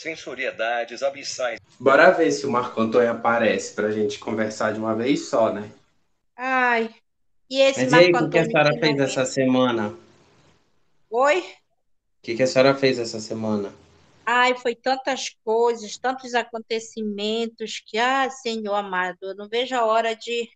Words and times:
sensoriedades 0.00 1.02
abissais. 1.02 1.60
Bora 1.78 2.10
ver 2.10 2.32
se 2.32 2.46
o 2.46 2.50
Marco 2.50 2.80
Antônio 2.80 3.10
aparece 3.10 3.74
pra 3.74 3.90
gente 3.90 4.18
conversar 4.18 4.72
de 4.72 4.78
uma 4.78 4.94
vez 4.94 5.28
só, 5.28 5.52
né? 5.52 5.70
Ai, 6.36 6.94
e 7.48 7.60
esse 7.60 7.82
Mas 7.82 7.92
e 7.92 7.96
aí, 7.96 8.10
Marco 8.10 8.26
o 8.26 8.30
que 8.30 8.38
a 8.38 8.42
Antônio 8.42 8.64
senhora 8.64 8.80
fez 8.80 9.00
essa 9.00 9.26
semana? 9.26 9.94
Oi? 11.10 11.40
O 11.40 12.22
que 12.22 12.34
que 12.34 12.42
a 12.42 12.46
senhora 12.46 12.74
fez 12.74 12.98
essa 12.98 13.20
semana? 13.20 13.72
Ai, 14.24 14.54
foi 14.54 14.74
tantas 14.74 15.30
coisas, 15.44 15.98
tantos 15.98 16.34
acontecimentos 16.34 17.82
que, 17.84 17.98
ah, 17.98 18.30
Senhor 18.30 18.74
amado, 18.74 19.18
eu 19.22 19.34
não 19.34 19.48
vejo 19.48 19.74
a 19.74 19.84
hora 19.84 20.14
de, 20.14 20.48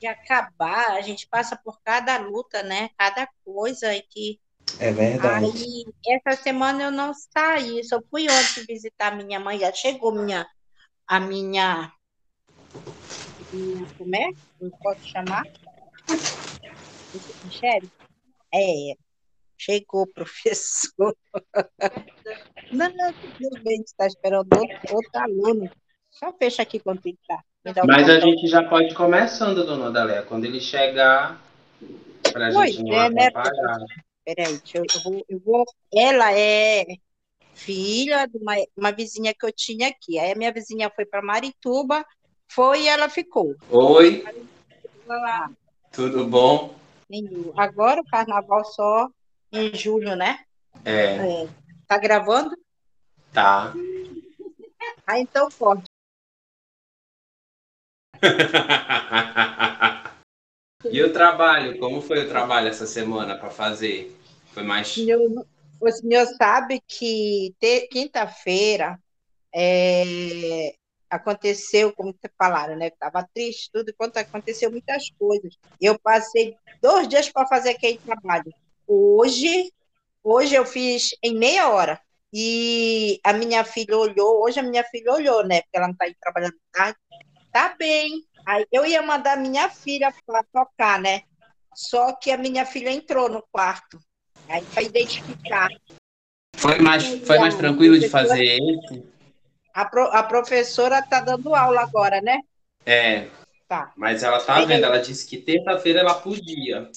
de 0.00 0.06
acabar. 0.06 0.92
A 0.92 1.00
gente 1.00 1.28
passa 1.28 1.54
por 1.54 1.80
cada 1.82 2.16
luta, 2.18 2.62
né? 2.62 2.90
Cada 2.96 3.28
coisa 3.44 3.94
e 3.94 4.02
que 4.02 4.40
É 4.80 4.90
verdade. 4.92 5.44
Aí, 5.44 5.84
essa 6.06 6.42
semana 6.42 6.84
eu 6.84 6.90
não 6.90 7.12
saí, 7.12 7.84
só 7.84 8.00
fui 8.10 8.22
ontem 8.22 8.64
visitar 8.66 9.14
minha 9.14 9.38
mãe. 9.38 9.58
Já 9.58 9.70
chegou 9.72 10.10
minha, 10.10 10.46
a 11.06 11.20
minha, 11.20 11.92
minha- 13.52 13.86
como 13.98 14.16
é? 14.16 14.30
Não 14.58 14.70
posso 14.70 15.00
chamar? 15.04 15.42
Michele? 17.44 17.90
É, 18.54 18.94
chegou, 19.58 20.06
professor. 20.14 21.14
Não, 22.72 22.88
tudo 23.20 23.58
bem, 23.62 23.82
está 23.82 24.06
esperando 24.06 24.48
outro, 24.56 24.94
outro 24.94 25.10
aluno. 25.20 25.70
Só 26.10 26.32
fecha 26.32 26.62
aqui 26.62 26.80
quando 26.80 27.02
dá 27.74 27.82
um 27.84 27.86
Mas 27.86 28.08
a 28.08 28.18
gente 28.18 28.46
já 28.46 28.66
pode 28.66 28.92
ir 28.92 28.94
começando, 28.94 29.64
dona 29.66 29.90
Daléa. 29.90 30.22
Quando 30.22 30.46
ele 30.46 30.58
chegar, 30.60 31.38
pra 32.32 32.50
Pois 32.50 32.76
gente 32.76 32.82
não 32.84 32.94
é, 32.94 33.10
né. 33.10 33.30
Peraí, 34.24 34.58
deixa 34.58 34.78
eu, 34.78 34.84
eu 34.94 35.00
vou, 35.02 35.24
eu 35.28 35.40
vou. 35.40 35.64
Ela 35.92 36.32
é 36.32 36.84
filha 37.54 38.26
de 38.26 38.38
uma, 38.38 38.54
uma 38.76 38.92
vizinha 38.92 39.34
que 39.34 39.44
eu 39.44 39.52
tinha 39.52 39.88
aqui. 39.88 40.18
Aí 40.18 40.32
a 40.32 40.36
minha 40.36 40.52
vizinha 40.52 40.90
foi 40.94 41.04
para 41.04 41.22
Marituba, 41.22 42.04
foi 42.50 42.82
e 42.82 42.88
ela 42.88 43.08
ficou. 43.08 43.54
Oi, 43.70 44.24
Ah, 45.08 45.50
tudo 45.90 46.26
bom? 46.26 46.78
Agora 47.56 48.00
o 48.00 48.06
carnaval 48.06 48.64
só 48.64 49.08
em 49.52 49.74
julho, 49.74 50.14
né? 50.14 50.44
É, 50.84 51.16
É. 51.16 51.48
Tá 51.86 51.98
gravando? 51.98 52.56
tá. 53.32 53.72
Ah, 55.06 55.18
então 55.18 55.48
pode. 55.50 55.82
E 60.90 61.02
o 61.02 61.12
trabalho? 61.12 61.78
Como 61.78 62.00
foi 62.00 62.24
o 62.24 62.28
trabalho 62.28 62.68
essa 62.68 62.86
semana 62.86 63.36
para 63.36 63.50
fazer? 63.50 64.16
Foi 64.52 64.62
mais. 64.62 64.88
Senhor- 64.94 65.46
O 65.80 65.90
senhor 65.90 66.26
sabe 66.36 66.82
que 66.86 67.54
quinta-feira 67.90 68.98
é, 69.54 70.74
aconteceu, 71.08 71.92
como 71.94 72.12
vocês 72.12 72.32
falaram, 72.38 72.76
né? 72.76 72.88
Estava 72.88 73.26
triste, 73.34 73.70
tudo, 73.72 73.92
quanto 73.96 74.18
aconteceu 74.18 74.70
muitas 74.70 75.08
coisas. 75.18 75.56
Eu 75.80 75.98
passei 75.98 76.54
dois 76.82 77.08
dias 77.08 77.30
para 77.30 77.46
fazer 77.46 77.70
aquele 77.70 77.98
trabalho. 77.98 78.52
Hoje, 78.86 79.72
hoje 80.22 80.54
eu 80.54 80.66
fiz 80.66 81.10
em 81.22 81.34
meia 81.36 81.70
hora. 81.70 82.00
E 82.32 83.18
a 83.24 83.32
minha 83.32 83.64
filha 83.64 83.96
olhou, 83.96 84.44
hoje 84.44 84.60
a 84.60 84.62
minha 84.62 84.84
filha 84.84 85.12
olhou, 85.12 85.44
né? 85.44 85.62
Porque 85.62 85.76
ela 85.76 85.86
não 85.88 85.94
está 85.94 86.04
aí 86.04 86.14
trabalhando 86.20 86.54
tarde. 86.70 86.98
Tá 87.52 87.74
bem. 87.76 88.22
Aí 88.46 88.66
eu 88.70 88.86
ia 88.86 89.02
mandar 89.02 89.36
minha 89.36 89.68
filha 89.68 90.14
para 90.24 90.44
tocar, 90.52 91.00
né? 91.00 91.22
Só 91.74 92.12
que 92.12 92.30
a 92.30 92.36
minha 92.36 92.64
filha 92.64 92.90
entrou 92.90 93.28
no 93.28 93.42
quarto. 93.50 93.98
Aí 94.50 94.62
para 94.74 94.82
identificar. 94.82 95.68
Foi 96.56 96.78
mais, 96.80 97.06
foi 97.24 97.38
mais 97.38 97.54
tranquilo 97.54 97.98
de 97.98 98.08
fazer 98.08 98.44
esse? 98.44 99.04
A, 99.72 99.84
pro- 99.84 100.10
a 100.12 100.22
professora 100.24 100.98
está 100.98 101.20
dando 101.20 101.54
aula 101.54 101.80
agora, 101.82 102.20
né? 102.20 102.40
É, 102.84 103.28
Tá. 103.68 103.92
mas 103.96 104.24
ela 104.24 104.40
tá 104.40 104.64
vendo, 104.64 104.84
ela 104.84 104.98
disse 104.98 105.24
que 105.26 105.38
terça-feira 105.38 106.00
ela 106.00 106.14
podia. 106.14 106.90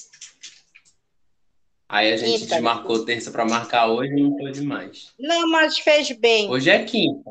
Aí 1.88 2.12
a 2.12 2.16
gente 2.16 2.40
Quinta, 2.40 2.54
desmarcou 2.56 3.04
terça 3.04 3.30
para 3.30 3.44
marcar 3.44 3.86
hoje 3.86 4.12
e 4.12 4.20
não 4.22 4.36
pôde 4.36 4.60
mais. 4.62 5.14
Não, 5.16 5.48
mas 5.48 5.78
fez 5.78 6.10
bem. 6.10 6.50
Hoje 6.50 6.70
é 6.70 6.82
quinta. 6.82 7.30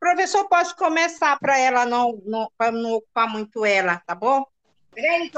Professor, 0.00 0.48
posso 0.48 0.74
começar 0.74 1.38
para 1.38 1.58
ela 1.58 1.84
não, 1.84 2.18
não, 2.24 2.50
para 2.56 2.72
não 2.72 2.94
ocupar 2.94 3.28
muito 3.28 3.62
ela, 3.64 3.98
tá 4.06 4.14
bom? 4.14 4.46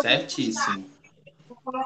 Certíssimo. 0.01 0.94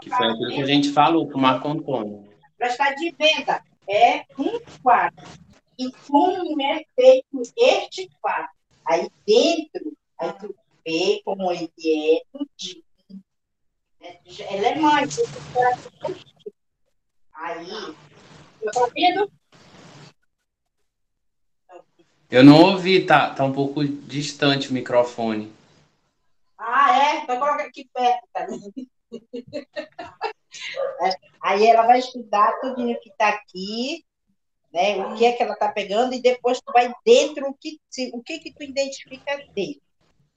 Que 0.00 0.10
foi 0.10 0.26
aquilo 0.28 0.48
que 0.50 0.62
a 0.62 0.66
gente 0.66 0.92
falou 0.92 1.26
pro 1.28 1.38
Marco 1.38 1.68
Antônio. 1.68 2.28
para 2.58 2.68
estar 2.68 2.94
de 2.94 3.10
venda. 3.12 3.62
É 3.88 4.24
um 4.38 4.60
quadro. 4.82 5.24
E 5.78 5.90
como 6.06 6.60
é 6.60 6.84
feito 6.94 7.42
este 7.56 8.10
quadro? 8.20 8.50
Aí 8.84 9.08
dentro, 9.26 9.96
aí 10.18 10.32
tu 10.34 10.54
vê 10.84 11.22
como 11.24 11.52
ele 11.52 11.70
é 11.78 12.22
tudinho. 12.32 12.82
É, 14.00 14.18
Ela 14.56 14.66
é 14.68 14.78
pode- 14.80 15.16
Aí, 17.32 17.68
eu 18.62 18.72
tô 18.72 18.86
vendo? 18.88 19.30
Eu 22.30 22.44
não 22.44 22.60
ouvi, 22.60 23.06
tá, 23.06 23.32
tá 23.34 23.44
um 23.44 23.52
pouco 23.52 23.84
distante 23.86 24.68
o 24.68 24.72
microfone. 24.74 25.52
Ah, 26.58 26.98
é? 26.98 27.22
Então 27.22 27.38
coloca 27.38 27.62
aqui 27.62 27.88
perto, 27.94 28.28
tá? 28.32 28.46
Aí 31.42 31.66
ela 31.66 31.86
vai 31.86 31.98
estudar 31.98 32.52
tudo 32.60 32.82
que 33.00 33.10
está 33.10 33.28
aqui, 33.28 34.04
né? 34.72 34.98
O 35.06 35.14
que 35.16 35.24
é 35.24 35.32
que 35.32 35.42
ela 35.42 35.52
está 35.54 35.70
pegando, 35.70 36.14
e 36.14 36.20
depois 36.20 36.60
tu 36.60 36.72
vai 36.72 36.92
dentro, 37.04 37.48
o 37.48 37.54
que, 37.54 37.78
se- 37.88 38.10
o 38.12 38.22
que 38.22 38.38
que 38.40 38.52
tu 38.52 38.62
identifica 38.62 39.36
dentro. 39.54 39.80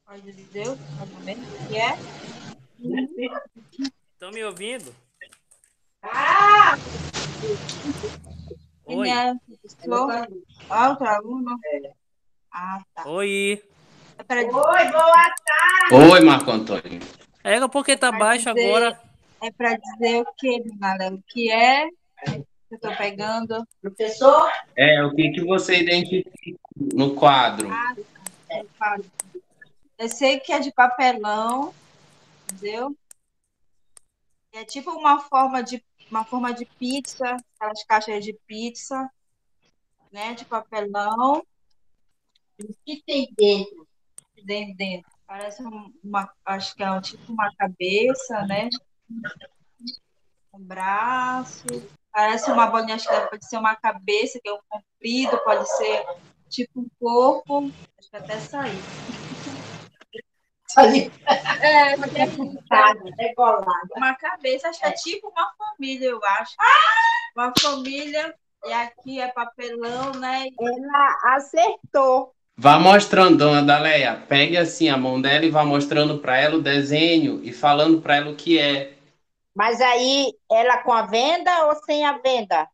Olha 0.07 0.21
de 0.21 0.43
Deus, 0.43 0.77
vendo 1.23 1.41
o 1.43 1.67
que 1.67 1.77
é? 1.77 1.97
Estão 4.13 4.31
me 4.31 4.43
ouvindo? 4.43 4.93
Ah! 6.03 6.75
Oi. 8.85 9.09
é? 9.09 9.33
Ah, 10.69 10.89
outro 10.89 11.07
aluno? 11.07 11.57
Ah, 12.51 12.83
tá. 12.93 13.07
Oi. 13.07 13.63
É. 14.17 14.33
Oi, 14.35 14.91
boa 14.91 16.11
Oi, 16.13 16.19
Marco 16.21 16.51
Antônio. 16.51 16.99
É 17.43 17.67
porque 17.67 17.97
tá 17.97 18.11
baixo 18.11 18.53
dizer- 18.53 18.67
agora. 18.67 19.01
É 19.41 19.51
para 19.51 19.75
dizer 19.75 20.21
o 20.21 20.33
que, 20.37 20.63
galera? 20.77 21.15
O 21.15 21.23
que 21.23 21.51
é 21.51 21.87
que 21.87 22.45
eu 22.69 22.75
estou 22.75 22.95
pegando? 22.95 23.67
Professor? 23.81 24.51
É, 24.75 25.03
o 25.03 25.15
que, 25.15 25.31
que 25.31 25.43
você 25.43 25.81
identifica 25.81 26.59
no 26.75 27.15
quadro? 27.15 27.67
Eu 29.97 30.09
sei 30.09 30.39
que 30.39 30.53
é 30.53 30.59
de 30.59 30.71
papelão, 30.71 31.73
entendeu? 32.51 32.95
É 34.53 34.63
tipo 34.63 34.91
uma 34.91 35.19
forma 35.21 35.63
de 35.63 35.83
uma 36.09 36.25
forma 36.25 36.53
de 36.53 36.65
pizza, 36.65 37.37
aquelas 37.55 37.83
caixas 37.85 38.23
de 38.23 38.33
pizza, 38.45 39.09
né? 40.11 40.33
De 40.33 40.45
papelão. 40.45 41.43
O 42.61 42.73
que 42.85 43.01
tem 43.07 43.33
dentro? 43.35 43.87
Dentro, 44.43 44.75
dentro. 44.75 45.11
Parece 45.31 45.63
um- 45.63 45.93
uma, 46.03 46.29
acho 46.43 46.75
que 46.75 46.83
é 46.83 46.91
um, 46.91 46.99
tipo 46.99 47.31
uma 47.31 47.49
cabeça, 47.55 48.45
né? 48.47 48.67
Um 50.53 50.59
braço. 50.59 51.65
Parece 52.11 52.51
uma 52.51 52.67
bolinha, 52.67 52.95
acho 52.95 53.07
que 53.07 53.29
pode 53.29 53.45
ser 53.47 53.55
uma 53.55 53.73
cabeça, 53.77 54.41
que 54.43 54.49
é 54.49 54.53
um 54.53 54.59
comprido, 54.67 55.37
pode 55.45 55.65
ser 55.77 56.05
tipo 56.49 56.81
um 56.81 56.87
corpo. 56.99 57.71
Acho 57.97 58.09
que 58.09 58.17
até 58.17 58.39
saiu. 58.41 58.81
Saiu. 60.67 61.09
É, 61.61 61.93
é 61.93 61.97
decolado. 63.15 63.89
Uma 63.95 64.13
cabeça, 64.15 64.67
acho 64.67 64.81
que 64.81 64.85
é 64.85 64.91
tipo 64.91 65.29
uma 65.29 65.49
família, 65.57 66.09
eu 66.09 66.19
acho. 66.25 66.57
Uma 67.37 67.53
família, 67.57 68.35
e 68.65 68.73
aqui 68.73 69.21
é 69.21 69.29
papelão, 69.29 70.11
né? 70.11 70.47
Ela 70.59 71.35
acertou. 71.37 72.35
Vá 72.57 72.77
mostrando, 72.77 73.37
dona 73.37 73.63
Daleia. 73.63 74.15
Pegue 74.27 74.57
assim 74.57 74.89
a 74.89 74.97
mão 74.97 75.21
dela 75.21 75.45
e 75.45 75.49
vá 75.49 75.63
mostrando 75.63 76.19
para 76.19 76.37
ela 76.37 76.57
o 76.57 76.61
desenho 76.61 77.43
e 77.43 77.51
falando 77.51 78.01
para 78.01 78.17
ela 78.17 78.31
o 78.31 78.35
que 78.35 78.59
é. 78.59 78.93
Mas 79.55 79.81
aí, 79.81 80.33
ela 80.49 80.77
com 80.79 80.93
a 80.93 81.05
venda 81.05 81.67
ou 81.67 81.75
sem 81.83 82.05
a 82.05 82.17
venda? 82.17 82.67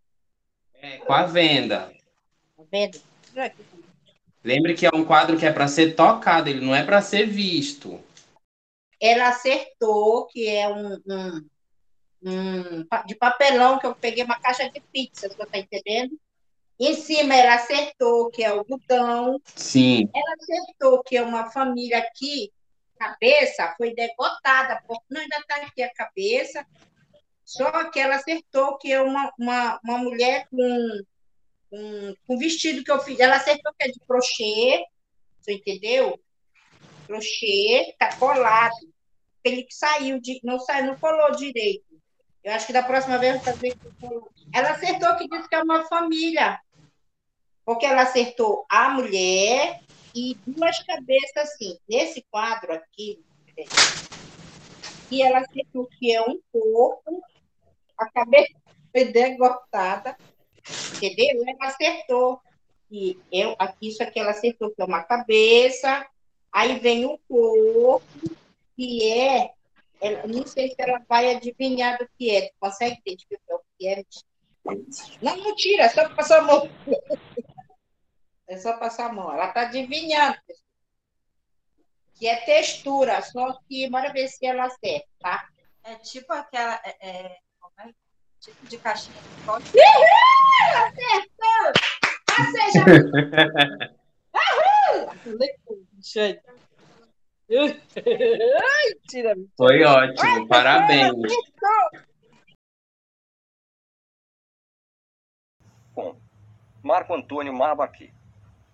É, 0.75 0.97
com 0.97 1.13
a 1.13 1.23
venda. 1.23 1.91
A 2.57 2.63
venda. 2.71 2.99
Lembre 4.43 4.75
que 4.75 4.85
é 4.85 4.89
um 4.93 5.03
quadro 5.03 5.37
que 5.37 5.45
é 5.45 5.51
para 5.51 5.67
ser 5.67 5.95
tocado, 5.95 6.49
ele 6.49 6.65
não 6.65 6.73
é 6.73 6.83
para 6.83 7.01
ser 7.01 7.25
visto. 7.25 7.99
Ela 8.99 9.29
acertou 9.29 10.25
que 10.27 10.47
é 10.47 10.67
um, 10.67 10.93
um, 11.05 11.49
um 12.23 12.87
de 13.05 13.15
papelão 13.15 13.77
que 13.79 13.85
eu 13.85 13.93
peguei 13.93 14.23
uma 14.23 14.39
caixa 14.39 14.69
de 14.69 14.79
pizza, 14.79 15.27
você 15.27 15.45
tá 15.45 15.57
entendendo? 15.57 16.17
Em 16.79 16.93
cima 16.93 17.35
ela 17.35 17.55
acertou 17.55 18.29
que 18.29 18.43
é 18.43 18.53
o 18.53 18.63
botão. 18.63 19.41
Sim. 19.55 20.09
Ela 20.13 20.35
acertou 20.39 21.03
que 21.03 21.17
é 21.17 21.21
uma 21.21 21.49
família 21.49 21.99
aqui, 21.99 22.51
cabeça 22.97 23.73
foi 23.77 23.93
decotada, 23.93 24.81
porque 24.87 25.05
não 25.09 25.21
ainda 25.21 25.37
está 25.37 25.55
aqui 25.57 25.81
a 25.81 25.93
cabeça. 25.93 26.65
Só 27.43 27.89
que 27.89 27.99
ela 27.99 28.15
acertou 28.15 28.77
que 28.77 28.91
é 28.91 29.01
uma, 29.01 29.31
uma, 29.39 29.79
uma 29.83 29.97
mulher 29.99 30.47
com 30.49 31.03
com, 31.69 32.15
com 32.25 32.37
vestido 32.37 32.83
que 32.83 32.91
eu 32.91 32.99
fiz. 32.99 33.19
Ela 33.19 33.35
acertou 33.35 33.73
que 33.77 33.87
é 33.87 33.91
de 33.91 33.99
crochê, 33.99 34.85
você 35.39 35.53
entendeu? 35.53 36.19
Crochê, 37.05 37.95
tá 37.97 38.15
colado. 38.15 38.75
Ele 39.43 39.63
que 39.63 39.73
saiu, 39.73 40.19
de, 40.19 40.39
não 40.43 40.59
saiu, 40.59 40.87
não 40.87 40.97
colou 40.97 41.31
direito. 41.31 41.85
Eu 42.43 42.53
acho 42.53 42.65
que 42.67 42.73
da 42.73 42.83
próxima 42.83 43.17
vez 43.17 43.35
eu 43.35 43.41
vou 43.41 43.53
fazer. 43.53 43.77
Ela 44.53 44.71
acertou 44.71 45.15
que 45.15 45.27
disse 45.27 45.47
que 45.47 45.55
é 45.55 45.63
uma 45.63 45.85
família. 45.85 46.59
Porque 47.67 47.85
ela 47.85 48.03
acertou 48.03 48.65
a 48.69 48.87
mulher 48.91 49.81
e 50.15 50.37
duas 50.47 50.81
cabeças 50.83 51.35
assim. 51.35 51.77
Nesse 51.85 52.25
quadro 52.31 52.71
aqui, 52.71 53.21
e 55.11 55.21
ela 55.21 55.39
acertou 55.39 55.85
que 55.99 56.15
é 56.15 56.21
um 56.21 56.39
corpo, 56.49 57.21
a 57.97 58.09
cabeça 58.09 58.53
foi 58.89 59.11
degotada, 59.11 60.15
entendeu? 60.95 61.43
Ela 61.45 61.69
acertou. 61.69 62.39
E 62.89 63.19
eu, 63.29 63.53
aqui, 63.59 63.89
isso 63.89 64.01
aqui 64.01 64.17
ela 64.17 64.31
acertou 64.31 64.71
que 64.71 64.81
é 64.81 64.85
uma 64.85 65.03
cabeça, 65.03 66.07
aí 66.49 66.79
vem 66.79 67.05
o 67.05 67.19
corpo, 67.27 68.31
que 68.77 69.11
é. 69.11 69.51
Ela, 69.99 70.25
não 70.25 70.47
sei 70.47 70.69
se 70.69 70.75
ela 70.77 71.01
vai 71.09 71.35
adivinhar 71.35 71.97
do 71.97 72.07
que 72.17 72.33
é. 72.33 72.49
Consegue 72.61 73.01
identificar 73.05 73.55
o 73.55 73.61
que 73.77 73.89
é? 73.89 74.05
Não, 75.21 75.35
não 75.35 75.53
tira, 75.55 75.83
é 75.83 75.89
só 75.89 76.07
passar 76.15 76.39
a 76.39 76.43
mão. 76.43 76.69
É 78.47 78.57
só 78.57 78.77
passar 78.77 79.09
a 79.09 79.13
mão. 79.13 79.31
Ela 79.31 79.47
está 79.49 79.61
adivinhando, 79.61 80.37
Que 82.15 82.27
é 82.27 82.37
textura, 82.45 83.21
só 83.21 83.59
que 83.67 83.89
bora 83.89 84.11
ver 84.13 84.27
se 84.27 84.45
ela 84.45 84.65
acerta, 84.65 85.07
tá? 85.19 85.47
É 85.83 85.95
tipo 85.95 86.31
aquela. 86.33 86.81
É, 86.83 87.09
é, 87.09 87.37
é? 87.79 87.93
tipo 88.39 88.65
de 88.67 88.77
caixinha 88.77 89.21
de 89.21 89.43
foto. 89.43 89.63
Acertou! 90.75 91.73
Ou 92.39 92.45
seja. 96.03 96.41
Foi 99.57 99.83
ótimo, 99.83 100.47
parabéns. 100.47 101.13
Com 105.93 106.15
Marco 106.83 107.15
Antônio 107.15 107.53
Marbaqui, 107.53 108.13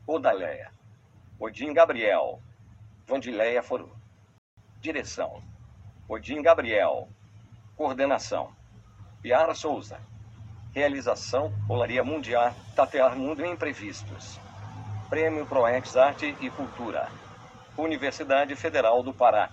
Odaleia, 0.05 0.69
Odim 1.39 1.73
Gabriel, 1.73 2.41
Vandileia 3.07 3.63
Foru. 3.63 3.89
Direção: 4.81 5.41
Odim 6.09 6.41
Gabriel. 6.41 7.07
Coordenação: 7.77 8.53
Piara 9.21 9.55
Souza. 9.55 9.97
Realização: 10.73 11.53
Olaria 11.69 12.03
Mundial, 12.03 12.53
Tatear 12.75 13.15
Mundo 13.15 13.45
Imprevistos. 13.45 14.37
Prêmio 15.09 15.45
Proex 15.45 15.95
Arte 15.95 16.35
e 16.41 16.49
Cultura. 16.49 17.07
Universidade 17.77 18.53
Federal 18.57 19.01
do 19.03 19.13
Pará. 19.13 19.49